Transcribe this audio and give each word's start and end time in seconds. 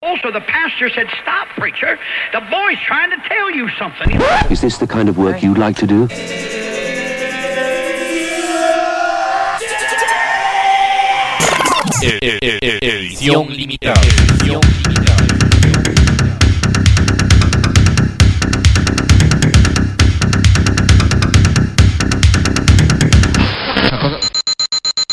Also, 0.00 0.30
the 0.30 0.40
pastor 0.40 0.88
said, 0.90 1.08
Stop, 1.22 1.48
preacher. 1.56 1.98
The 2.32 2.40
boy's 2.50 2.78
trying 2.86 3.10
to 3.10 3.16
tell 3.28 3.50
you 3.50 3.68
something. 3.70 4.08
Is 4.48 4.60
this 4.60 4.78
the 4.78 4.86
kind 4.86 5.08
of 5.08 5.18
work 5.18 5.42
you'd 5.42 5.58
like 5.58 5.74
to 5.78 5.88
do? 5.88 6.06
Edición 12.00 13.48
limitada. 13.48 14.00
Edición 14.00 14.60
limitada. 14.86 15.18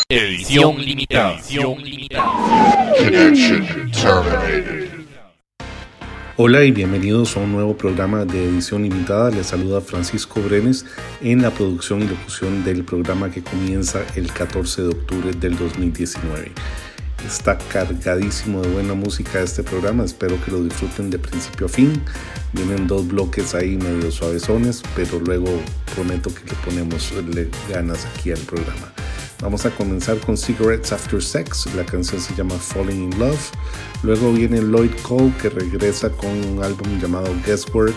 Edición 0.09 0.77
limitada. 0.77 1.33
Edición 1.33 1.81
limitada. 1.81 2.93
Connection 2.97 3.91
terminated. 3.91 4.74
Hola 6.37 6.65
y 6.65 6.71
bienvenidos 6.71 7.37
a 7.37 7.39
un 7.39 7.53
nuevo 7.53 7.77
programa 7.77 8.25
de 8.25 8.43
edición 8.43 8.83
limitada. 8.83 9.31
Les 9.31 9.47
saluda 9.47 9.79
Francisco 9.79 10.41
Brenes 10.41 10.85
en 11.21 11.41
la 11.41 11.49
producción 11.49 12.01
y 12.01 12.07
locución 12.09 12.65
del 12.65 12.83
programa 12.83 13.31
que 13.31 13.41
comienza 13.41 14.01
el 14.17 14.29
14 14.33 14.81
de 14.81 14.87
octubre 14.89 15.31
del 15.31 15.57
2019. 15.57 16.51
Está 17.25 17.57
cargadísimo 17.57 18.61
de 18.61 18.67
buena 18.67 18.95
música 18.95 19.39
este 19.39 19.63
programa, 19.63 20.03
espero 20.03 20.37
que 20.43 20.51
lo 20.51 20.61
disfruten 20.61 21.09
de 21.09 21.19
principio 21.19 21.67
a 21.67 21.69
fin. 21.69 21.93
Vienen 22.51 22.85
dos 22.85 23.07
bloques 23.07 23.55
ahí 23.55 23.77
medio 23.77 24.11
suavezones, 24.11 24.83
pero 24.93 25.21
luego 25.21 25.47
prometo 25.95 26.35
que 26.35 26.43
le 26.43 26.55
ponemos 26.65 27.13
ganas 27.69 28.05
aquí 28.07 28.31
al 28.33 28.39
programa. 28.39 28.91
Vamos 29.41 29.65
a 29.65 29.69
comenzar 29.71 30.17
con 30.19 30.37
Cigarettes 30.37 30.93
After 30.93 31.21
Sex, 31.21 31.67
la 31.75 31.85
canción 31.85 32.21
se 32.21 32.33
llama 32.35 32.55
Falling 32.55 33.11
in 33.11 33.19
Love. 33.19 33.51
Luego 34.01 34.31
viene 34.31 34.61
Lloyd 34.61 34.91
Cole 35.01 35.33
que 35.41 35.49
regresa 35.49 36.09
con 36.09 36.29
un 36.29 36.63
álbum 36.63 36.99
llamado 37.01 37.27
Guesswork. 37.45 37.95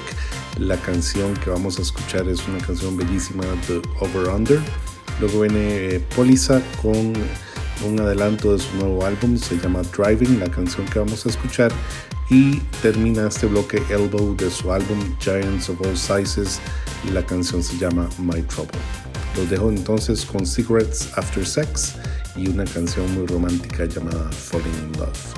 La 0.58 0.76
canción 0.78 1.34
que 1.34 1.50
vamos 1.50 1.78
a 1.78 1.82
escuchar 1.82 2.28
es 2.28 2.46
una 2.48 2.58
canción 2.58 2.96
bellísima 2.96 3.44
de 3.68 3.80
Over 4.00 4.28
Under. 4.30 4.58
Luego 5.20 5.42
viene 5.42 5.94
eh, 5.94 6.00
Polisa 6.16 6.60
con 6.82 7.14
un 7.86 8.00
adelanto 8.00 8.52
de 8.52 8.58
su 8.58 8.76
nuevo 8.76 9.06
álbum, 9.06 9.36
se 9.36 9.58
llama 9.58 9.82
Driving, 9.96 10.40
la 10.40 10.50
canción 10.50 10.86
que 10.86 10.98
vamos 10.98 11.24
a 11.24 11.28
escuchar. 11.28 11.70
Y 12.30 12.58
termina 12.82 13.28
este 13.28 13.46
bloque 13.46 13.80
Elbow 13.88 14.34
de 14.36 14.50
su 14.50 14.72
álbum 14.72 14.98
Giants 15.20 15.70
of 15.70 15.80
All 15.80 15.96
Sizes 15.96 16.60
y 17.04 17.10
la 17.10 17.24
canción 17.24 17.62
se 17.62 17.76
llama 17.78 18.08
My 18.18 18.42
Trouble. 18.42 18.78
Los 19.36 19.50
dejo 19.50 19.70
entonces 19.70 20.24
con 20.24 20.46
Cigarettes 20.46 21.10
After 21.16 21.46
Sex 21.46 21.94
y 22.36 22.48
una 22.48 22.64
canción 22.64 23.12
muy 23.14 23.26
romántica 23.26 23.84
llamada 23.84 24.30
Falling 24.32 24.74
in 24.84 24.98
Love. 24.98 25.37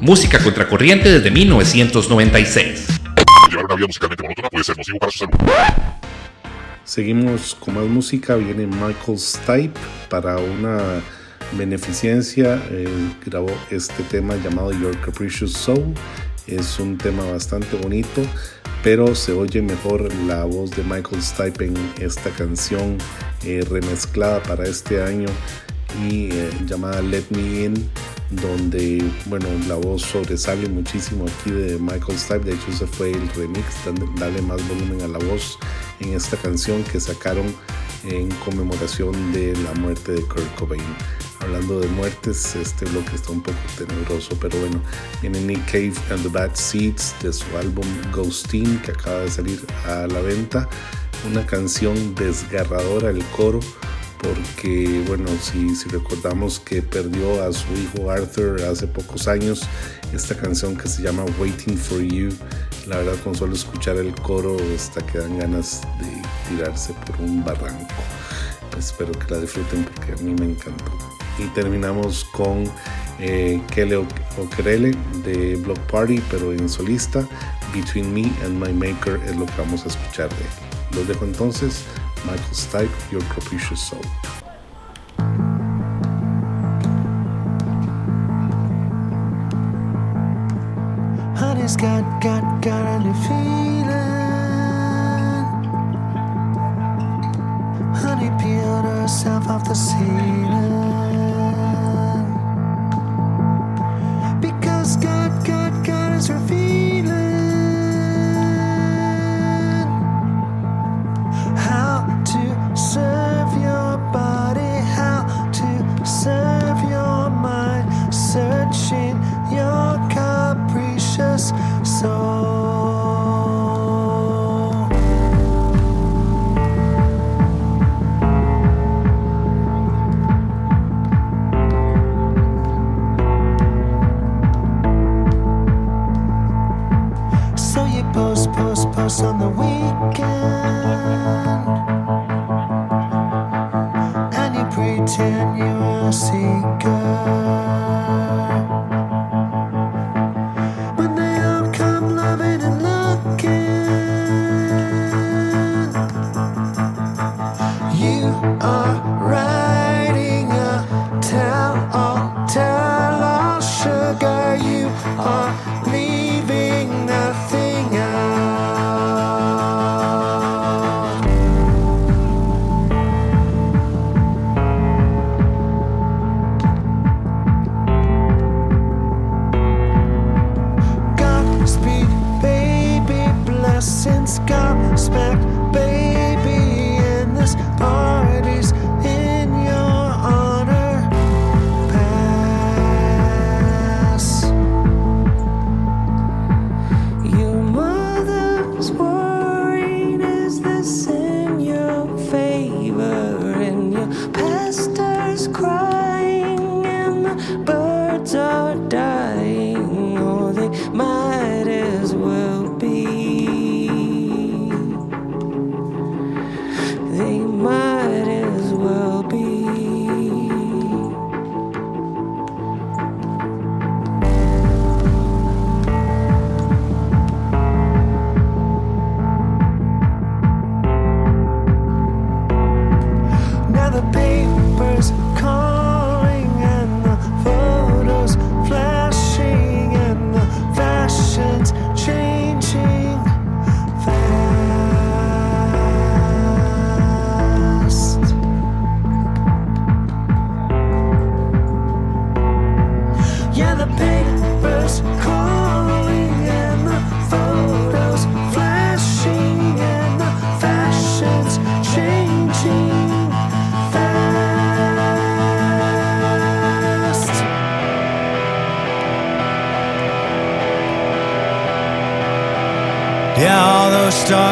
música 0.00 0.38
contracorriente 0.42 1.10
desde 1.10 1.30
1996. 1.30 2.86
Llevar 3.50 3.64
una 3.64 3.74
vida 3.74 3.86
musicalmente 3.86 4.22
monótona 4.22 4.50
puede 4.50 4.64
ser 4.64 4.76
nocivo 4.76 4.98
para 4.98 5.12
su 5.12 5.18
salud. 5.18 5.32
Seguimos 6.84 7.54
con 7.54 7.74
más 7.74 7.84
música. 7.84 8.36
Viene 8.36 8.66
Michael 8.66 9.18
Stipe 9.18 9.78
para 10.08 10.38
una 10.38 11.02
beneficencia. 11.52 12.62
grabó 13.24 13.50
este 13.70 14.02
tema 14.04 14.36
llamado 14.36 14.72
Your 14.72 14.98
Capricious 15.00 15.52
Soul. 15.52 15.94
Es 16.46 16.78
un 16.78 16.96
tema 16.96 17.24
bastante 17.30 17.76
bonito, 17.76 18.22
pero 18.82 19.14
se 19.14 19.32
oye 19.32 19.60
mejor 19.60 20.12
la 20.26 20.44
voz 20.44 20.70
de 20.70 20.82
Michael 20.82 21.22
Stipe 21.22 21.66
en 21.66 21.74
esta 22.00 22.30
canción 22.30 22.96
eh, 23.44 23.62
remezclada 23.68 24.42
para 24.42 24.64
este 24.64 25.02
año 25.02 25.28
y 26.08 26.30
eh, 26.32 26.50
llamada 26.66 27.02
Let 27.02 27.24
Me 27.30 27.64
In, 27.64 27.90
donde 28.30 29.02
bueno 29.26 29.48
la 29.66 29.76
voz 29.76 30.02
sobresale 30.02 30.68
muchísimo 30.68 31.24
aquí 31.26 31.50
de 31.50 31.78
Michael 31.78 32.18
Stipe. 32.18 32.40
De 32.40 32.52
hecho, 32.52 32.70
ese 32.70 32.86
fue 32.86 33.10
el 33.12 33.28
remix, 33.30 33.64
darle 34.18 34.42
más 34.42 34.66
volumen 34.68 35.02
a 35.02 35.08
la 35.08 35.18
voz 35.18 35.58
en 36.00 36.14
esta 36.14 36.36
canción 36.36 36.82
que 36.84 37.00
sacaron 37.00 37.46
en 38.04 38.28
conmemoración 38.44 39.32
de 39.32 39.56
la 39.56 39.74
muerte 39.74 40.12
de 40.12 40.22
Kurt 40.22 40.54
Cobain. 40.56 40.82
Hablando 41.40 41.80
de 41.80 41.86
muertes, 41.88 42.56
este 42.56 42.84
bloque 42.86 43.14
está 43.14 43.30
un 43.30 43.42
poco 43.42 43.58
tenebroso, 43.76 44.36
pero 44.40 44.58
bueno, 44.58 44.80
viene 45.20 45.40
Nick 45.40 45.64
Cave 45.66 45.94
and 46.10 46.22
the 46.22 46.28
Bad 46.28 46.54
Seeds 46.54 47.14
de 47.22 47.32
su 47.32 47.44
álbum 47.56 47.86
Ghostin 48.12 48.78
que 48.80 48.90
acaba 48.90 49.20
de 49.20 49.30
salir 49.30 49.60
a 49.86 50.06
la 50.06 50.20
venta. 50.20 50.68
Una 51.30 51.46
canción 51.46 52.14
desgarradora, 52.14 53.10
el 53.10 53.24
coro, 53.36 53.60
porque 54.22 55.02
bueno, 55.06 55.28
si, 55.40 55.74
si 55.74 55.88
recordamos 55.88 56.60
que 56.60 56.82
perdió 56.82 57.42
a 57.42 57.52
su 57.52 57.66
hijo 57.74 58.10
Arthur 58.10 58.62
hace 58.62 58.86
pocos 58.86 59.28
años, 59.28 59.62
esta 60.12 60.34
canción 60.34 60.76
que 60.76 60.88
se 60.88 61.02
llama 61.02 61.24
Waiting 61.38 61.76
for 61.76 62.00
You, 62.00 62.30
la 62.86 62.98
verdad 62.98 63.16
con 63.22 63.34
solo 63.34 63.54
escuchar 63.54 63.96
el 63.96 64.14
coro 64.14 64.56
hasta 64.74 65.04
que 65.06 65.18
dan 65.18 65.38
ganas 65.38 65.82
de 66.00 66.22
tirarse 66.48 66.92
por 67.06 67.20
un 67.20 67.44
barranco. 67.44 67.94
Espero 68.78 69.12
que 69.12 69.34
la 69.34 69.40
disfruten 69.40 69.84
porque 69.84 70.12
a 70.12 70.16
mí 70.16 70.34
me 70.34 70.52
encantó. 70.52 70.92
Y 71.38 71.46
terminamos 71.48 72.24
con 72.32 72.64
eh, 73.18 73.60
Kele 73.72 73.96
Okerele 73.96 74.96
de 75.24 75.56
Block 75.56 75.78
Party, 75.90 76.22
pero 76.30 76.52
en 76.52 76.68
solista. 76.68 77.26
Between 77.74 78.14
Me 78.14 78.32
and 78.44 78.58
My 78.58 78.72
Maker 78.72 79.20
es 79.26 79.36
lo 79.36 79.46
que 79.46 79.52
vamos 79.58 79.84
a 79.84 79.88
escuchar 79.88 80.28
de 80.30 80.36
él. 80.36 80.96
Los 80.96 81.08
dejo 81.08 81.24
entonces. 81.24 81.84
Michael 82.24 82.54
Stipe, 82.54 83.12
Your 83.12 83.20
Capricious 83.22 83.80
Soul. 83.88 84.02
Honey's 91.36 91.76
got, 91.76 92.22
got, 92.22 92.62
got 92.62 92.84
a 92.86 92.98
new 93.04 93.14
feeling. 93.26 93.88
Honey 97.94 98.30
peeled 98.42 98.84
herself 98.84 99.48
off 99.48 99.64
the 99.68 99.74
ceiling. 99.74 100.87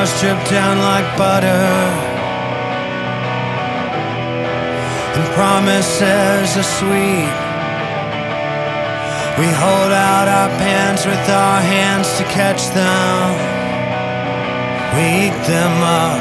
Stars 0.07 0.21
drip 0.21 0.51
down 0.51 0.79
like 0.79 1.07
butter. 1.17 1.67
And 5.17 5.25
promises 5.35 6.57
are 6.57 6.71
sweet. 6.79 7.35
We 9.39 9.47
hold 9.53 9.93
out 9.93 10.29
our 10.29 10.49
pants 10.59 11.05
with 11.05 11.29
our 11.29 11.61
hands 11.61 12.09
to 12.19 12.25
catch 12.25 12.63
them. 12.75 13.35
We 14.95 15.03
eat 15.27 15.39
them 15.47 15.83
up, 15.83 16.19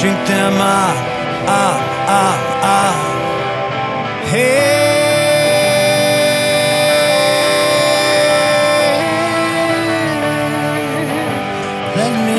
drink 0.00 0.18
them 0.26 0.60
up, 0.60 0.96
up, 1.48 1.80
up, 2.08 2.40
up. 2.64 2.98
Hey, 4.28 4.98
let 11.96 12.12
me 12.26 12.37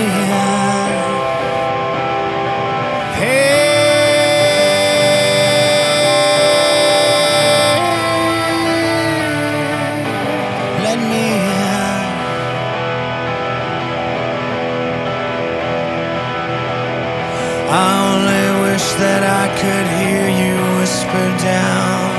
down. 21.42 22.10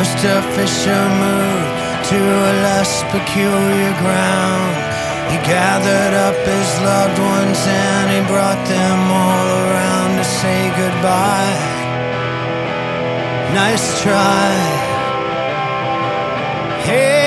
Mr. 0.00 0.30
Fisher 0.54 1.04
moved 1.24 2.04
to 2.10 2.18
a 2.18 2.52
less 2.66 3.02
peculiar 3.14 3.92
ground. 4.02 4.74
He 5.30 5.36
gathered 5.44 6.14
up 6.26 6.36
his 6.46 6.70
loved 6.80 7.18
ones 7.18 7.60
and 7.66 8.06
he 8.14 8.20
brought 8.32 8.62
them 8.66 9.00
all 9.10 9.48
around 9.66 10.16
to 10.18 10.24
say 10.24 10.70
goodbye. 10.80 11.58
Nice 13.54 14.02
try. 14.02 14.48
Hey, 16.86 17.18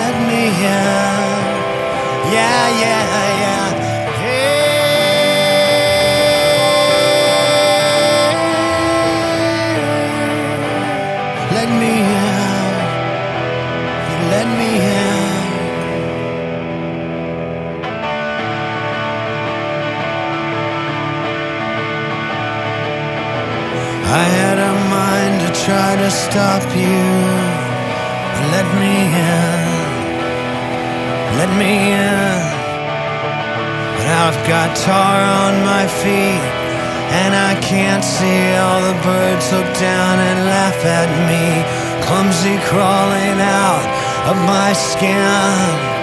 let 0.00 0.14
me 0.28 0.42
in. 0.48 0.84
Yeah, 2.32 2.32
yeah, 2.32 2.80
yeah. 2.82 3.03
Try 25.64 25.96
to 25.96 26.10
stop 26.10 26.62
you. 26.76 27.00
Let 28.52 28.68
me 28.76 28.96
in. 29.16 29.64
Let 31.40 31.50
me 31.56 31.72
in. 31.96 32.36
But 33.96 34.06
I've 34.24 34.40
got 34.46 34.76
tar 34.76 35.18
on 35.44 35.54
my 35.64 35.86
feet. 35.86 36.44
And 37.20 37.32
I 37.34 37.58
can't 37.62 38.04
see 38.04 38.42
all 38.60 38.80
the 38.90 38.98
birds 39.08 39.46
look 39.52 39.70
down 39.80 40.18
and 40.28 40.38
laugh 40.44 40.80
at 40.84 41.08
me. 41.30 41.46
Clumsy 42.04 42.56
crawling 42.68 43.40
out 43.40 43.86
of 44.28 44.36
my 44.44 44.74
skin. 44.74 45.93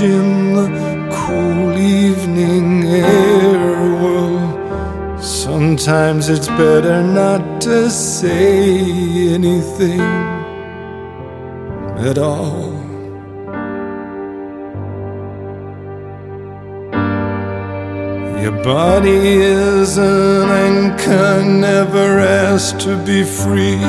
In 0.00 0.54
the 0.54 1.08
cool 1.12 1.76
evening 1.76 2.84
air. 2.84 3.72
Well, 4.02 5.18
sometimes 5.20 6.28
it's 6.28 6.48
better 6.48 7.02
not 7.02 7.60
to 7.62 7.90
say 7.90 9.34
anything 9.34 10.00
at 11.98 12.18
all. 12.18 12.72
Your 18.40 18.62
body 18.62 19.42
is 19.42 19.98
an 19.98 20.48
anchor, 20.48 21.44
never 21.44 22.20
asked 22.20 22.80
to 22.80 22.96
be 23.04 23.24
free. 23.24 23.80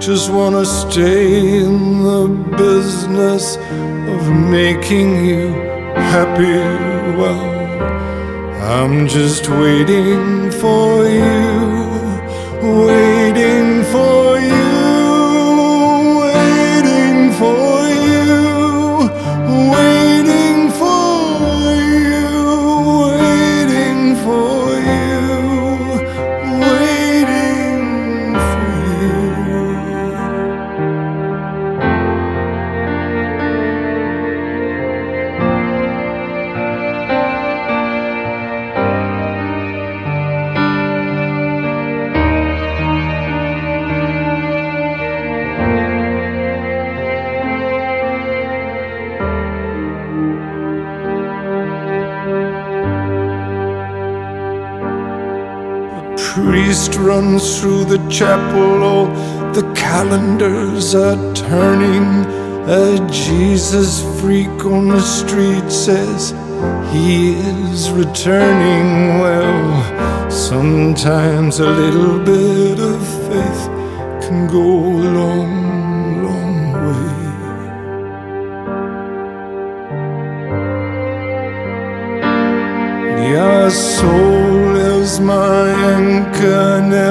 Just 0.00 0.30
wanna 0.30 0.66
stay 0.66 1.64
in 1.64 2.02
the 2.02 2.28
business 2.58 3.56
of 4.08 4.22
making 4.30 5.24
you 5.24 5.48
happy. 6.12 6.58
Well, 7.18 7.44
I'm 8.62 9.08
just 9.08 9.48
waiting 9.48 10.50
for 10.50 11.06
you, 11.08 11.34
waiting 12.62 13.13
runs 57.34 57.60
through 57.60 57.84
the 57.84 57.98
chapel, 58.08 58.84
Oh, 58.84 59.52
the 59.52 59.62
calendars 59.74 60.94
are 60.94 61.34
turning. 61.34 62.24
A 62.66 62.96
Jesus 63.10 64.02
freak 64.20 64.64
on 64.64 64.88
the 64.88 65.00
street 65.00 65.68
says 65.70 66.30
he 66.92 67.34
is 67.34 67.90
returning. 67.90 69.20
Well, 69.20 70.30
sometimes 70.30 71.58
a 71.58 71.68
little 71.68 72.18
bit 72.20 72.78
of 72.78 73.00
faith 73.28 73.64
can 74.24 74.46
go 74.46 74.62
a 74.62 75.04
long, 75.20 75.63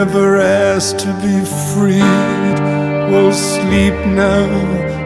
never 0.05 0.35
asked 0.37 0.99
to 0.99 1.11
be 1.23 1.37
freed. 1.71 2.57
Well, 3.11 3.31
sleep 3.31 3.93
now, 4.23 4.47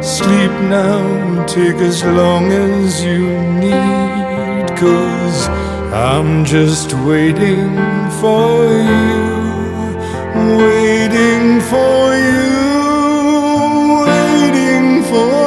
sleep 0.02 0.54
now, 0.80 1.46
take 1.46 1.76
as 1.76 2.04
long 2.04 2.46
as 2.52 3.04
you 3.04 3.28
need, 3.64 4.66
cause 4.76 5.40
I'm 5.94 6.44
just 6.46 6.94
waiting 7.10 7.70
for 8.20 8.50
you, 8.92 9.28
waiting 10.64 11.62
for 11.72 12.02
you, 12.30 12.50
waiting 14.10 15.04
for 15.12 15.30
you, 15.44 15.47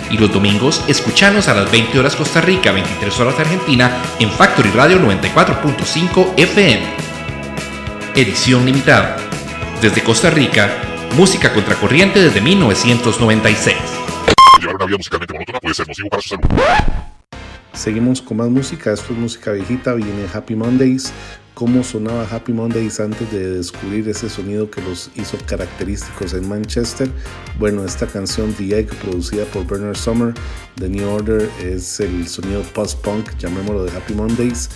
Y 0.11 0.17
los 0.17 0.31
domingos 0.31 0.83
escuchanos 0.87 1.47
a 1.47 1.53
las 1.53 1.71
20 1.71 1.97
horas 1.97 2.17
Costa 2.17 2.41
Rica, 2.41 2.71
23 2.71 3.19
horas 3.21 3.39
Argentina 3.39 4.03
en 4.19 4.29
Factory 4.29 4.69
Radio 4.71 4.99
94.5 4.99 6.33
FM. 6.37 6.81
Edición 8.15 8.65
limitada. 8.65 9.15
Desde 9.81 10.03
Costa 10.03 10.29
Rica, 10.29 10.69
música 11.15 11.53
contracorriente 11.53 12.21
desde 12.21 12.41
1996. 12.41 13.77
Llevar 14.59 14.75
una 14.75 14.85
vida 14.85 14.97
musicalmente 14.97 15.33
monótona 15.33 15.59
puede 15.61 15.75
ser 15.75 15.87
nocivo 15.87 16.09
para 16.09 16.21
su 16.21 16.29
salud. 16.29 16.43
Seguimos 17.73 18.21
con 18.21 18.37
más 18.37 18.49
música, 18.49 18.91
esto 18.91 19.13
es 19.13 19.19
música 19.19 19.53
viejita, 19.53 19.93
viene 19.93 20.27
Happy 20.33 20.55
Mondays 20.55 21.13
cómo 21.61 21.83
sonaba 21.83 22.23
Happy 22.23 22.53
Mondays 22.53 22.99
antes 22.99 23.31
de 23.31 23.57
descubrir 23.57 24.09
ese 24.09 24.31
sonido 24.31 24.71
que 24.71 24.81
los 24.81 25.11
hizo 25.13 25.37
característicos 25.45 26.33
en 26.33 26.49
Manchester. 26.49 27.11
Bueno, 27.59 27.85
esta 27.85 28.07
canción 28.07 28.51
The 28.53 28.79
Egg, 28.79 28.87
producida 28.95 29.45
por 29.45 29.67
Bernard 29.67 29.95
Summer, 29.95 30.33
The 30.77 30.89
New 30.89 31.07
Order, 31.07 31.47
es 31.61 31.99
el 31.99 32.27
sonido 32.27 32.63
post-punk, 32.73 33.37
llamémoslo 33.37 33.83
de 33.83 33.91
Happy 33.95 34.15
Mondays, 34.15 34.71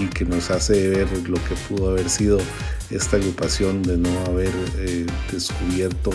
y 0.00 0.06
que 0.06 0.24
nos 0.24 0.50
hace 0.50 0.88
ver 0.88 1.08
lo 1.28 1.36
que 1.44 1.54
pudo 1.68 1.90
haber 1.90 2.08
sido 2.08 2.38
esta 2.88 3.18
agrupación 3.18 3.82
de 3.82 3.98
no 3.98 4.08
haber 4.24 4.54
eh, 4.78 5.04
descubierto 5.30 6.10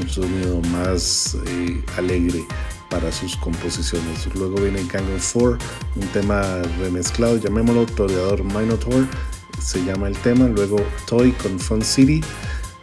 un 0.00 0.08
sonido 0.08 0.62
más 0.72 1.36
eh, 1.46 1.84
alegre 1.98 2.42
para 2.88 3.12
sus 3.12 3.36
composiciones. 3.36 4.26
Luego 4.34 4.56
viene 4.62 4.82
Gang 4.90 5.04
of 5.14 5.22
Four, 5.22 5.58
un 5.94 6.06
tema 6.08 6.62
remezclado, 6.78 7.36
llamémoslo 7.36 7.84
Toreador 7.84 8.42
Minotaur, 8.44 9.06
se 9.68 9.84
llama 9.84 10.08
el 10.08 10.16
tema, 10.18 10.48
luego 10.48 10.78
Toy 11.06 11.30
con 11.32 11.60
Fun 11.60 11.82
City, 11.82 12.22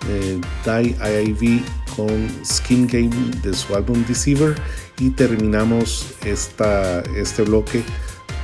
eh, 0.07 0.39
Die 0.65 0.95
IIV 1.01 1.63
con 1.95 2.29
Skin 2.45 2.85
Game 2.85 3.31
de 3.41 3.55
su 3.55 3.75
álbum 3.75 4.05
Deceiver 4.05 4.53
y 4.99 5.09
terminamos 5.09 6.05
esta, 6.23 7.01
este 7.15 7.41
bloque 7.41 7.83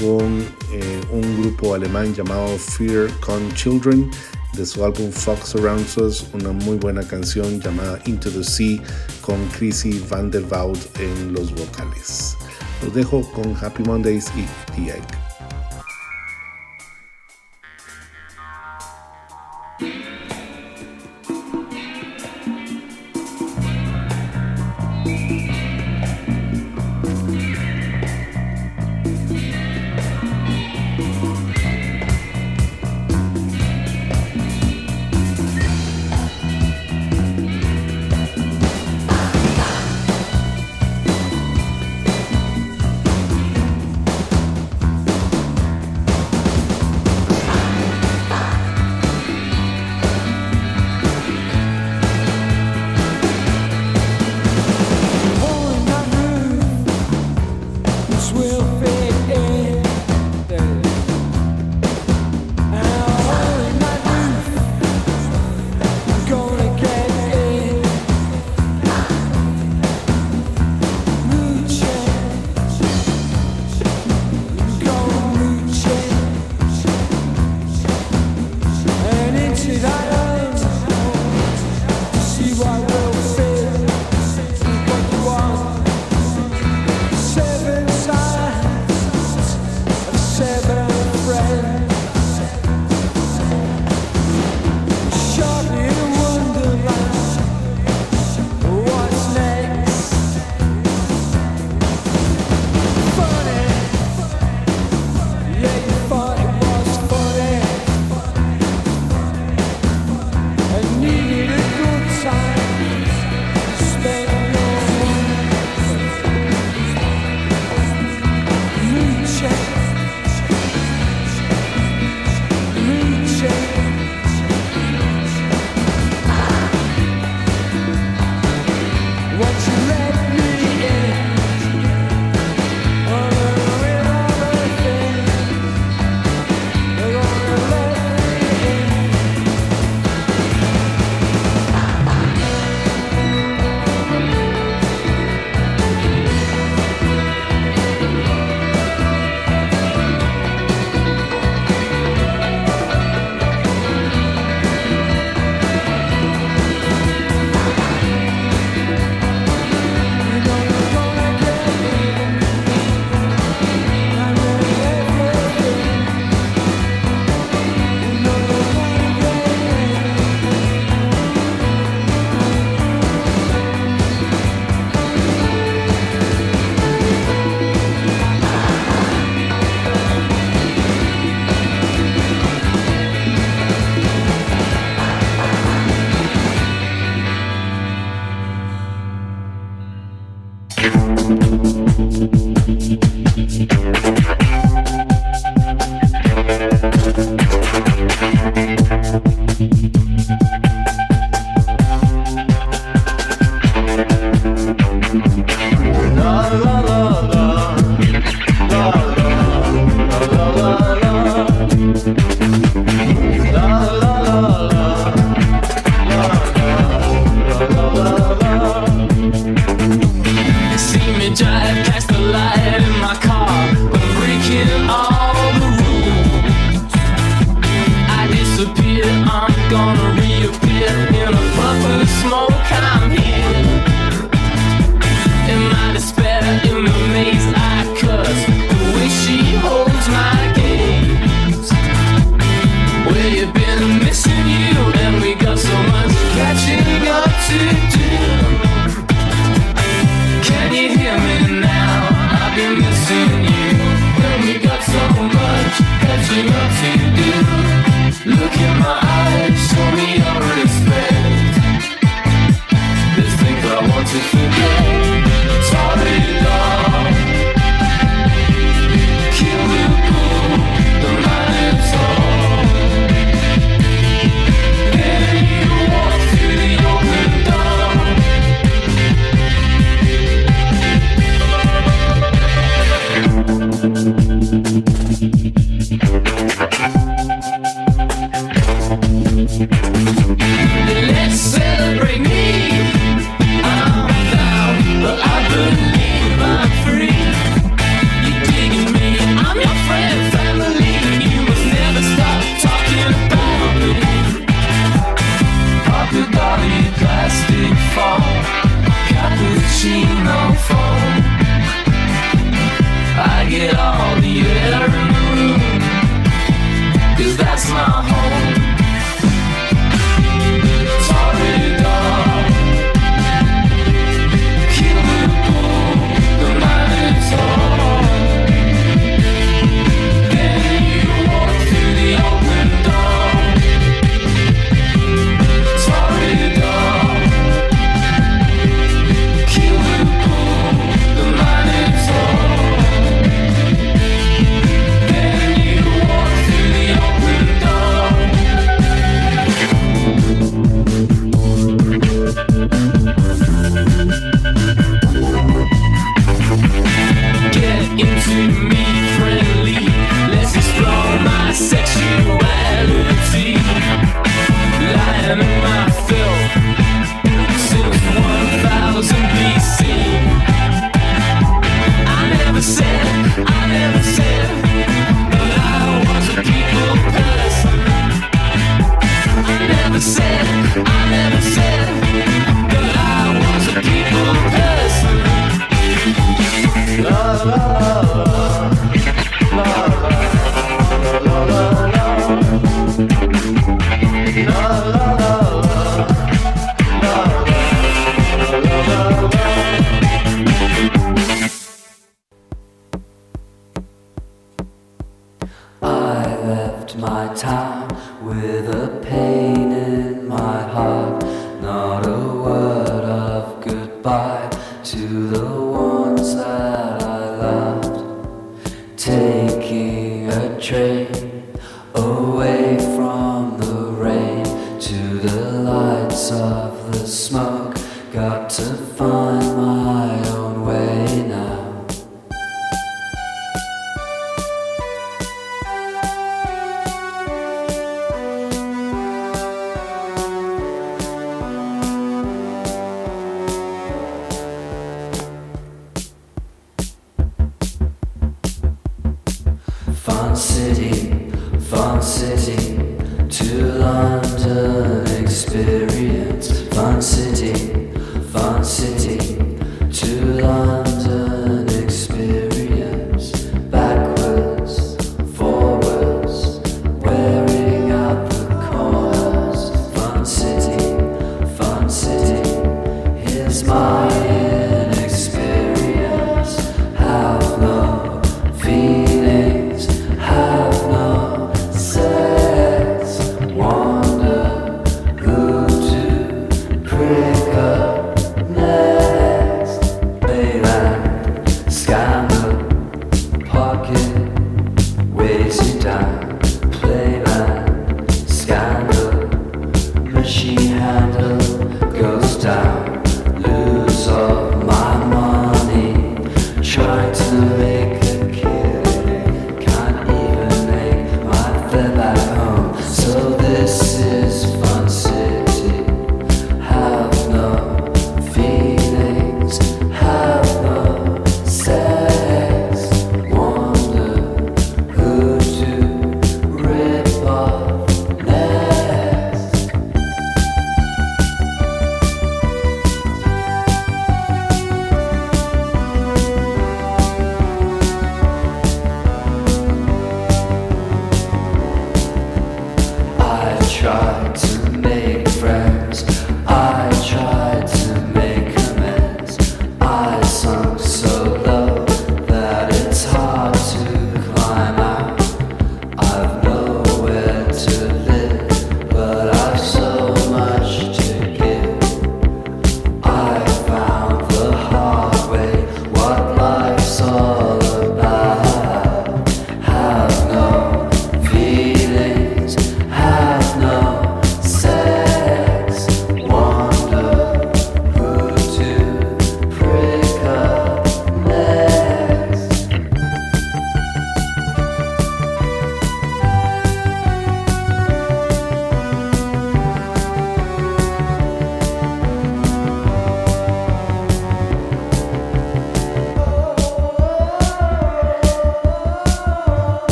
con 0.00 0.44
eh, 0.72 1.00
un 1.12 1.42
grupo 1.42 1.76
alemán 1.76 2.12
llamado 2.12 2.58
Fear 2.58 3.08
con 3.20 3.54
Children 3.54 4.10
de 4.54 4.66
su 4.66 4.84
álbum 4.84 5.12
Fox 5.12 5.54
Around 5.54 5.86
Us, 5.98 6.26
una 6.32 6.50
muy 6.50 6.76
buena 6.76 7.06
canción 7.06 7.60
llamada 7.60 8.00
Into 8.06 8.30
the 8.30 8.42
Sea 8.42 8.82
con 9.20 9.36
Chrissy 9.56 10.04
Van 10.10 10.28
der 10.32 10.44
Woud 10.50 10.78
en 10.98 11.32
los 11.32 11.52
vocales. 11.54 12.36
Los 12.82 12.94
dejo 12.94 13.22
con 13.30 13.54
Happy 13.60 13.84
Mondays 13.84 14.26
y 14.36 14.44
The. 14.74 15.23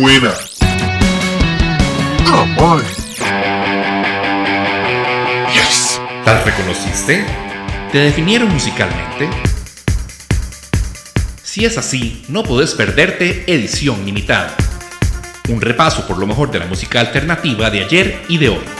buena. 0.00 0.32
Oh. 2.58 2.80
Yes. 5.52 6.00
¿La 6.24 6.42
reconociste? 6.42 7.24
¿Te 7.92 7.98
definieron 7.98 8.50
musicalmente? 8.50 9.28
Si 11.42 11.66
es 11.66 11.76
así, 11.76 12.24
no 12.28 12.42
podés 12.44 12.74
perderte 12.74 13.44
Edición 13.52 14.04
Limitada. 14.06 14.56
Un 15.48 15.60
repaso 15.60 16.06
por 16.06 16.18
lo 16.18 16.26
mejor 16.26 16.50
de 16.50 16.60
la 16.60 16.66
música 16.66 17.00
alternativa 17.00 17.70
de 17.70 17.84
ayer 17.84 18.22
y 18.28 18.38
de 18.38 18.48
hoy. 18.48 18.79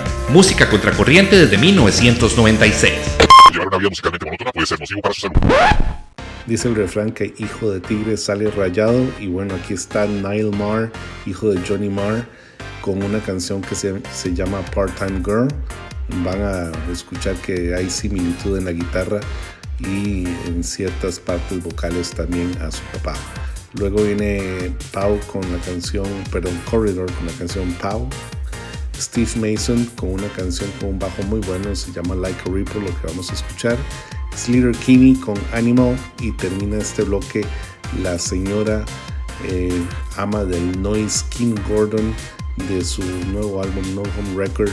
música 0.31 0.69
contracorriente 0.69 1.37
desde 1.37 1.57
1996. 1.57 2.93
Llevar 3.51 3.67
una 3.67 3.77
vida 3.77 3.89
musicalmente 3.89 4.25
monótona 4.25 4.51
puede 4.53 4.65
ser 4.65 4.79
nocivo 4.79 5.01
para 5.01 5.13
su 5.13 5.21
salud. 5.21 5.35
Dice 6.47 6.69
el 6.69 6.75
refrán 6.75 7.11
que 7.11 7.33
hijo 7.37 7.69
de 7.69 7.81
tigre 7.81 8.15
sale 8.15 8.49
rayado 8.49 9.05
y 9.19 9.27
bueno, 9.27 9.55
aquí 9.55 9.73
está 9.73 10.05
Nile 10.05 10.51
Marr, 10.51 10.89
hijo 11.25 11.49
de 11.49 11.59
Johnny 11.67 11.89
Marr, 11.89 12.25
con 12.79 13.03
una 13.03 13.19
canción 13.19 13.61
que 13.61 13.75
se, 13.75 14.01
se 14.13 14.33
llama 14.33 14.61
Part-Time 14.73 15.21
Girl. 15.23 15.47
Van 16.23 16.41
a 16.41 16.71
escuchar 16.91 17.35
que 17.35 17.75
hay 17.75 17.89
similitud 17.89 18.57
en 18.57 18.65
la 18.65 18.71
guitarra 18.71 19.19
y 19.79 20.25
en 20.47 20.63
ciertas 20.63 21.19
partes 21.19 21.61
vocales 21.61 22.11
también 22.11 22.51
a 22.61 22.71
su 22.71 22.81
papá. 22.93 23.15
Luego 23.73 24.03
viene 24.03 24.73
Pau 24.93 25.19
con 25.31 25.41
la 25.51 25.57
canción, 25.59 26.07
perdón, 26.31 26.57
Corridor 26.69 27.11
con 27.11 27.27
la 27.27 27.33
canción 27.33 27.71
Pau. 27.73 28.09
Steve 29.01 29.31
Mason 29.35 29.85
con 29.97 30.11
una 30.11 30.27
canción 30.29 30.69
con 30.79 30.89
un 30.89 30.99
bajo 30.99 31.23
muy 31.23 31.39
bueno, 31.41 31.75
se 31.75 31.91
llama 31.91 32.15
Like 32.15 32.39
a 32.49 32.53
Ripple, 32.53 32.81
lo 32.81 33.01
que 33.01 33.07
vamos 33.07 33.29
a 33.31 33.33
escuchar. 33.33 33.77
Slater 34.35 34.71
Kinney 34.71 35.15
con 35.15 35.37
Animal 35.53 35.97
y 36.21 36.31
termina 36.31 36.77
este 36.77 37.03
bloque 37.03 37.45
la 38.01 38.17
señora 38.17 38.85
eh, 39.43 39.81
ama 40.15 40.45
del 40.45 40.81
noise 40.81 41.25
Kim 41.29 41.55
Gordon 41.67 42.13
de 42.69 42.83
su 42.83 43.03
nuevo 43.33 43.61
álbum 43.61 43.83
No 43.95 44.01
Home 44.01 44.35
Record 44.35 44.71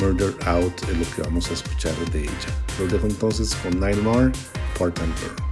Murder 0.00 0.34
Out 0.46 0.82
es 0.88 0.98
lo 0.98 1.16
que 1.16 1.22
vamos 1.22 1.50
a 1.50 1.54
escuchar 1.54 1.94
de 2.12 2.22
ella. 2.22 2.30
Los 2.78 2.92
dejo 2.92 3.06
entonces 3.06 3.54
con 3.56 3.80
Nile 3.80 4.02
Girl. 4.02 4.32
Always 4.78 4.94
been, 4.94 5.12
and 5.12 5.20
you 5.20 5.51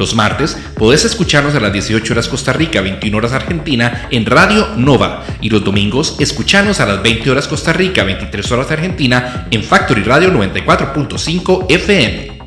Los 0.00 0.14
martes 0.14 0.56
podés 0.78 1.04
escucharnos 1.04 1.54
a 1.54 1.60
las 1.60 1.74
18 1.74 2.14
horas 2.14 2.26
Costa 2.26 2.54
Rica, 2.54 2.80
21 2.80 3.18
horas 3.18 3.32
Argentina 3.32 4.08
en 4.10 4.24
Radio 4.24 4.68
Nova. 4.74 5.26
Y 5.42 5.50
los 5.50 5.62
domingos 5.62 6.16
escuchanos 6.20 6.80
a 6.80 6.86
las 6.86 7.02
20 7.02 7.30
horas 7.30 7.46
Costa 7.46 7.74
Rica, 7.74 8.02
23 8.02 8.50
horas 8.50 8.70
Argentina 8.70 9.46
en 9.50 9.62
Factory 9.62 10.02
Radio 10.02 10.32
94.5 10.32 11.66
FM. 11.68 12.38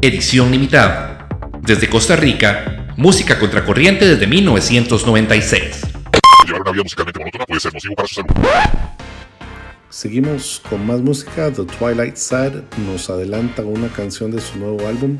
Edición 0.00 0.52
limitada. 0.52 1.26
Desde 1.60 1.88
Costa 1.88 2.14
Rica, 2.14 2.86
música 2.96 3.36
contracorriente 3.36 4.06
desde 4.06 4.28
1996. 4.28 5.80
Llevar 6.46 6.60
una 6.60 6.70
vida 6.70 6.84
musicalmente 6.84 7.18
monótona 7.18 7.46
puede 7.46 7.60
ser 7.60 7.74
nocivo 7.74 7.96
para 7.96 8.06
su 8.06 8.14
salud. 8.14 8.30
Seguimos 9.90 10.62
con 10.70 10.86
más 10.86 11.00
música. 11.00 11.50
The 11.50 11.64
Twilight 11.64 12.14
Sad 12.14 12.52
nos 12.86 13.10
adelanta 13.10 13.62
una 13.62 13.88
canción 13.88 14.30
de 14.30 14.40
su 14.40 14.56
nuevo 14.56 14.86
álbum. 14.86 15.18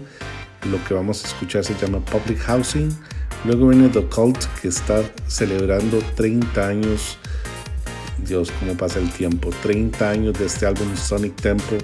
Lo 0.70 0.82
que 0.84 0.94
vamos 0.94 1.24
a 1.24 1.28
escuchar 1.28 1.64
se 1.64 1.74
llama 1.74 2.00
Public 2.04 2.38
Housing. 2.38 2.90
Luego 3.44 3.68
viene 3.68 3.88
The 3.88 4.04
Cult 4.06 4.44
que 4.60 4.68
está 4.68 5.02
celebrando 5.26 5.98
30 6.14 6.66
años. 6.66 7.18
Dios, 8.26 8.50
cómo 8.58 8.74
pasa 8.74 8.98
el 8.98 9.10
tiempo. 9.10 9.50
30 9.62 10.10
años 10.10 10.38
de 10.38 10.46
este 10.46 10.66
álbum 10.66 10.96
Sonic 10.96 11.36
Tempo. 11.36 11.76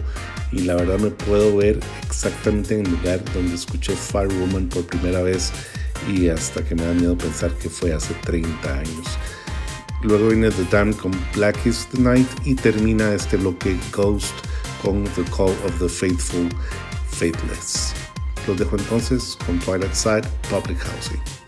Y 0.52 0.60
la 0.60 0.76
verdad 0.76 0.98
me 0.98 1.10
puedo 1.10 1.56
ver 1.56 1.78
exactamente 2.06 2.78
en 2.78 2.86
el 2.86 2.92
lugar 2.92 3.22
donde 3.34 3.54
escuché 3.54 3.94
Fire 3.94 4.32
Woman 4.32 4.68
por 4.68 4.86
primera 4.86 5.22
vez. 5.22 5.52
Y 6.08 6.28
hasta 6.28 6.64
que 6.64 6.74
me 6.74 6.84
da 6.84 6.94
miedo 6.94 7.18
pensar 7.18 7.52
que 7.52 7.68
fue 7.68 7.92
hace 7.92 8.14
30 8.22 8.72
años. 8.72 9.06
Luego 10.02 10.28
viene 10.28 10.50
The 10.50 10.64
Damned 10.70 10.96
con 10.96 11.12
Black 11.34 11.66
is 11.66 11.86
the 11.92 12.00
Night 12.00 12.28
y 12.44 12.54
termina 12.54 13.12
este 13.12 13.36
bloque 13.36 13.76
Ghost 13.92 14.32
con 14.82 15.04
The 15.04 15.24
Call 15.24 15.50
of 15.50 15.78
the 15.78 15.88
Faithful 15.90 16.48
Faithless. 17.10 17.92
Los 18.46 18.58
dejo 18.58 18.76
entonces 18.76 19.36
con 19.46 19.58
Twilight 19.58 19.94
Side 19.94 20.22
Public 20.50 20.78
Housing. 20.78 21.39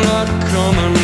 Not 0.00 0.26
coming 0.48 1.01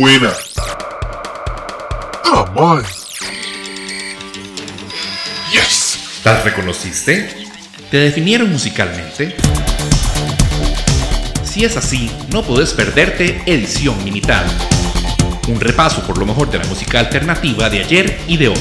buena. 0.00 0.32
Ah, 2.24 2.50
man. 2.54 2.82
Yes. 5.52 6.22
¿Las 6.24 6.42
reconociste? 6.42 7.28
¿Te 7.90 7.98
definieron 7.98 8.50
musicalmente? 8.50 9.36
Si 11.44 11.64
es 11.64 11.76
así, 11.76 12.10
no 12.32 12.42
podés 12.42 12.72
perderte 12.72 13.42
Edición 13.44 14.02
Limitada. 14.02 14.50
Un 15.48 15.60
repaso 15.60 16.06
por 16.06 16.16
lo 16.16 16.24
mejor 16.24 16.50
de 16.50 16.58
la 16.58 16.64
música 16.64 17.00
alternativa 17.00 17.68
de 17.68 17.80
ayer 17.80 18.20
y 18.26 18.38
de 18.38 18.48
hoy. 18.48 18.60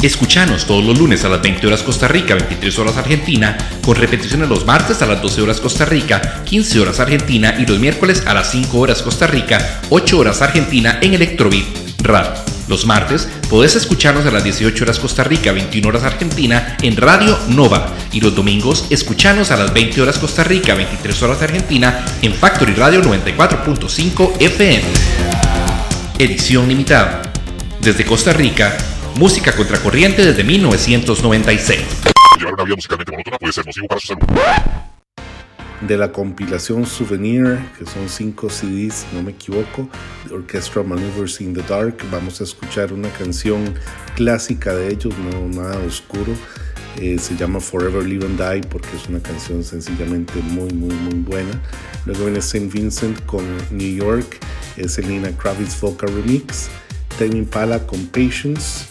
Escuchanos 0.00 0.64
todos 0.64 0.82
los 0.82 0.98
lunes 0.98 1.24
a 1.24 1.28
las 1.28 1.42
20 1.42 1.66
horas 1.66 1.82
Costa 1.82 2.08
Rica, 2.08 2.34
23 2.34 2.78
horas 2.78 2.96
Argentina, 2.96 3.58
con 3.88 3.96
repeticiones 3.96 4.50
los 4.50 4.66
martes 4.66 5.00
a 5.00 5.06
las 5.06 5.22
12 5.22 5.40
horas 5.40 5.60
Costa 5.62 5.86
Rica, 5.86 6.42
15 6.44 6.80
horas 6.80 7.00
Argentina 7.00 7.56
y 7.58 7.64
los 7.64 7.78
miércoles 7.78 8.22
a 8.26 8.34
las 8.34 8.50
5 8.50 8.78
horas 8.78 9.00
Costa 9.00 9.26
Rica, 9.26 9.80
8 9.88 10.18
horas 10.18 10.42
Argentina 10.42 10.98
en 11.00 11.14
Electrobeat 11.14 11.64
Radio. 12.02 12.32
Los 12.68 12.84
martes 12.84 13.26
podés 13.48 13.76
escucharnos 13.76 14.26
a 14.26 14.30
las 14.30 14.44
18 14.44 14.84
horas 14.84 14.98
Costa 14.98 15.24
Rica, 15.24 15.52
21 15.52 15.88
horas 15.88 16.02
Argentina 16.02 16.76
en 16.82 16.98
Radio 16.98 17.38
Nova. 17.48 17.94
Y 18.12 18.20
los 18.20 18.34
domingos 18.34 18.84
escuchanos 18.90 19.50
a 19.52 19.56
las 19.56 19.72
20 19.72 20.02
horas 20.02 20.18
Costa 20.18 20.44
Rica, 20.44 20.74
23 20.74 21.22
horas 21.22 21.40
Argentina 21.40 22.04
en 22.20 22.34
Factory 22.34 22.74
Radio 22.74 23.00
94.5 23.00 24.32
FM. 24.38 24.82
Edición 26.18 26.68
limitada. 26.68 27.22
Desde 27.80 28.04
Costa 28.04 28.34
Rica, 28.34 28.76
música 29.16 29.56
contracorriente 29.56 30.26
desde 30.26 30.44
1996. 30.44 32.17
De 35.80 35.96
la 35.96 36.10
compilación 36.10 36.86
Souvenir, 36.86 37.58
que 37.78 37.86
son 37.86 38.08
cinco 38.08 38.50
CDs, 38.50 39.06
si 39.08 39.16
no 39.16 39.22
me 39.22 39.30
equivoco, 39.30 39.88
de 40.28 40.34
Orchestra 40.34 40.82
Maneuvers 40.82 41.40
in 41.40 41.54
the 41.54 41.62
Dark. 41.62 41.96
Vamos 42.10 42.40
a 42.40 42.44
escuchar 42.44 42.92
una 42.92 43.08
canción 43.10 43.74
clásica 44.16 44.74
de 44.74 44.88
ellos, 44.88 45.14
no 45.18 45.48
nada 45.48 45.78
oscuro. 45.78 46.32
Eh, 47.00 47.18
se 47.18 47.36
llama 47.36 47.60
Forever 47.60 48.04
Live 48.04 48.26
and 48.26 48.40
Die 48.40 48.68
porque 48.68 48.88
es 48.96 49.08
una 49.08 49.20
canción 49.20 49.62
sencillamente 49.62 50.40
muy, 50.42 50.68
muy, 50.72 50.94
muy 50.94 51.14
buena. 51.14 51.60
Luego 52.06 52.24
viene 52.24 52.40
St. 52.40 52.66
Vincent 52.72 53.24
con 53.26 53.44
New 53.70 53.94
York, 53.94 54.38
es 54.76 54.98
el 54.98 55.08
Nina 55.08 55.30
Kravitz 55.36 55.80
Vocal 55.80 56.08
Remix. 56.12 56.68
Tame 57.18 57.36
Impala 57.36 57.84
con 57.84 58.06
Patience. 58.06 58.86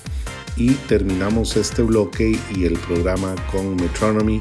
Y 0.57 0.71
terminamos 0.87 1.55
este 1.55 1.83
bloque 1.83 2.39
y 2.55 2.65
el 2.65 2.73
programa 2.79 3.35
con 3.51 3.75
Metronomy 3.75 4.39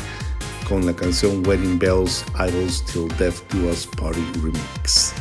con 0.67 0.85
la 0.87 0.95
canción 0.95 1.47
Wedding 1.47 1.79
Bells, 1.79 2.25
Idols 2.35 2.85
Till 2.87 3.09
Death 3.19 3.43
Do 3.53 3.69
Us 3.69 3.87
Party 3.87 4.25
Remix. 4.43 5.13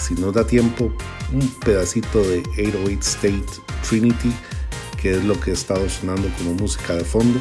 Si 0.00 0.14
nos 0.14 0.32
da 0.32 0.46
tiempo, 0.46 0.92
un 1.32 1.48
pedacito 1.64 2.22
de 2.22 2.38
808 2.56 3.00
State 3.00 3.62
Trinity, 3.86 4.32
que 5.00 5.16
es 5.16 5.24
lo 5.24 5.38
que 5.40 5.50
ha 5.50 5.54
estado 5.54 5.88
sonando 5.88 6.28
como 6.38 6.54
música 6.54 6.94
de 6.94 7.04
fondo 7.04 7.40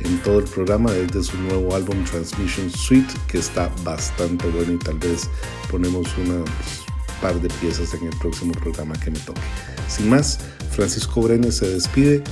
en 0.00 0.18
todo 0.22 0.38
el 0.38 0.44
programa 0.46 0.92
desde 0.92 1.22
su 1.22 1.36
nuevo 1.38 1.74
álbum 1.74 2.02
Transmission 2.04 2.70
Suite, 2.70 3.12
que 3.28 3.38
está 3.38 3.70
bastante 3.84 4.48
bueno 4.48 4.72
y 4.72 4.78
tal 4.78 4.98
vez 4.98 5.28
ponemos 5.70 6.08
unas 6.18 6.48
par 7.20 7.40
de 7.40 7.48
piezas 7.60 7.94
en 7.94 8.06
el 8.06 8.16
próximo 8.18 8.52
programa 8.52 8.94
que 9.00 9.10
me 9.10 9.18
toque. 9.20 9.40
Sin 9.88 10.10
más, 10.10 10.38
Francisco 10.76 11.22
Brenes 11.22 11.56
se 11.56 11.70
despide 11.70 12.22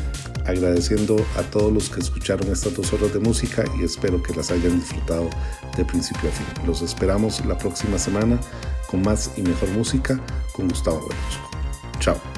agradeciendo 0.44 1.16
a 1.38 1.42
todos 1.44 1.72
los 1.72 1.88
que 1.88 2.00
escucharon 2.00 2.52
estas 2.52 2.74
dos 2.74 2.92
horas 2.92 3.14
de 3.14 3.18
música 3.18 3.64
y 3.80 3.84
espero 3.84 4.22
que 4.22 4.34
las 4.34 4.50
hayan 4.50 4.78
disfrutado 4.78 5.30
de 5.78 5.84
principio 5.86 6.28
a 6.28 6.32
fin. 6.32 6.66
Los 6.66 6.82
esperamos 6.82 7.44
la 7.46 7.56
próxima 7.56 7.98
semana 7.98 8.38
con 8.86 9.00
más 9.00 9.30
y 9.38 9.42
mejor 9.42 9.70
música 9.70 10.20
con 10.52 10.68
Gustavo 10.68 11.08
Velasco. 11.08 11.50
Chao. 12.00 12.33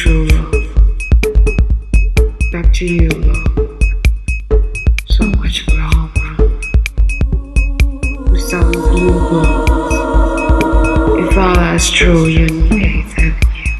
true 0.00 0.24
love. 0.28 0.64
Back 2.52 2.72
to 2.72 2.86
you, 2.86 3.10
love. 3.10 3.78
So 5.08 5.24
much 5.26 5.66
for 5.66 5.78
all 5.78 6.08
wrong. 6.16 6.48
Without 8.30 8.72
blue 8.72 9.12
walls. 9.30 9.68
If 11.20 11.36
all 11.36 11.54
that's 11.54 11.90
true, 11.90 12.24
you're 12.28 12.46
in 12.46 12.68
need 12.70 13.04
Avenue. 13.18 13.76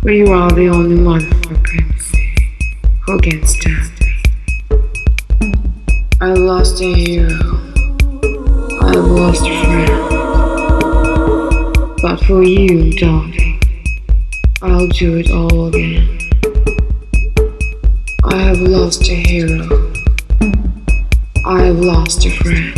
Where 0.00 0.14
you 0.14 0.32
are 0.32 0.50
the 0.52 0.68
only 0.70 1.02
one 1.02 1.28
for 1.42 1.54
Crimson. 1.68 2.34
Who 3.04 3.18
can 3.18 3.44
stand 3.46 3.92
me? 4.00 4.06
I 6.22 6.32
lost 6.32 6.80
a 6.80 6.94
hero. 6.94 7.60
I 8.80 8.92
lost 8.94 9.42
a 9.44 9.52
friend. 9.66 9.96
But 12.00 12.16
for 12.24 12.42
you, 12.42 12.92
darling. 12.94 13.49
I'll 14.80 14.86
do 14.86 15.18
it 15.18 15.30
all 15.30 15.66
again. 15.66 16.18
I 18.24 18.36
have 18.38 18.60
lost 18.60 19.02
a 19.10 19.14
hero. 19.14 19.92
I 21.44 21.64
have 21.64 21.80
lost 21.80 22.24
a 22.24 22.30
friend. 22.30 22.74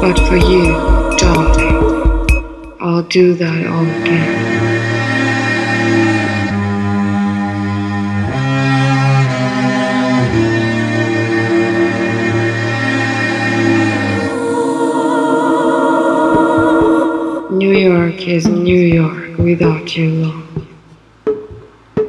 But 0.00 0.18
for 0.26 0.34
you, 0.34 0.74
darling, 1.18 2.26
I'll 2.80 3.04
do 3.04 3.34
that 3.34 3.66
all 3.68 3.86
again. 3.86 4.42
New 17.56 17.70
York 17.72 18.26
is 18.26 18.48
New 18.48 18.80
York. 18.80 19.23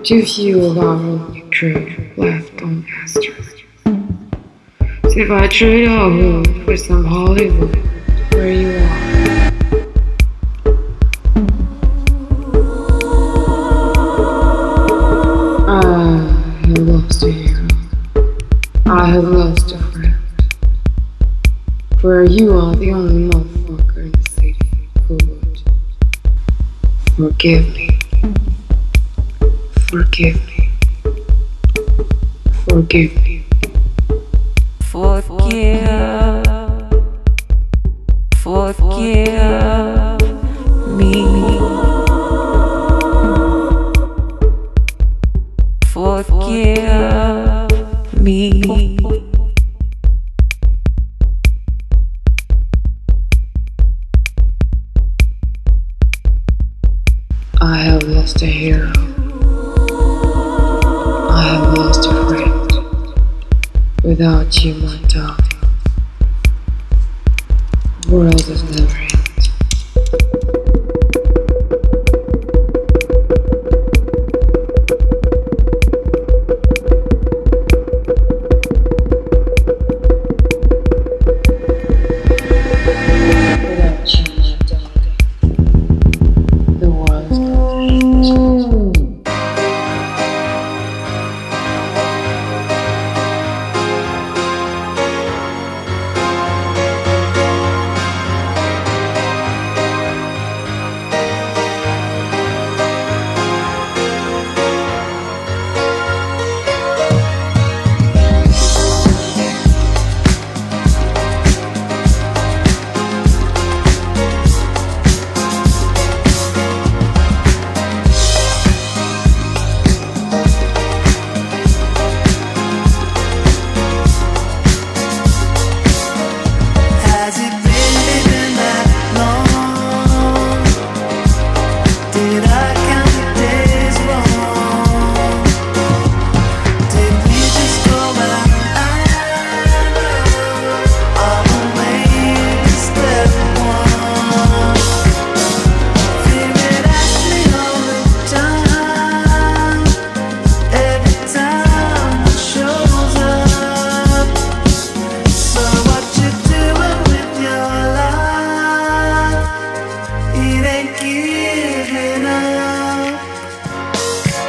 Too 0.03 0.23
few 0.23 0.63
of 0.67 0.77
our 0.77 0.95
own 0.95 1.51
crew 1.51 2.13
left 2.15 2.61
on 2.61 2.83
Astros. 3.03 3.61
So 5.11 5.19
if 5.19 5.29
I 5.29 5.45
trade 5.47 5.89
our 5.89 6.09
for 6.63 6.77
some 6.77 7.03
Hollywood, 7.03 7.84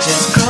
just 0.07 0.46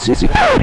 sim, 0.00 0.14
sim. 0.14 0.59